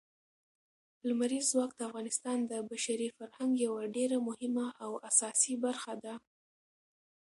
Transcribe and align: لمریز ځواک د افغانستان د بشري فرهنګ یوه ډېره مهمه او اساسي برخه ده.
لمریز 1.07 1.45
ځواک 1.51 1.71
د 1.75 1.79
افغانستان 1.89 2.37
د 2.51 2.53
بشري 2.69 3.07
فرهنګ 3.17 3.51
یوه 3.65 3.81
ډېره 3.95 4.17
مهمه 4.27 4.67
او 4.83 4.91
اساسي 5.09 5.53
برخه 5.65 5.93
ده. 6.03 6.13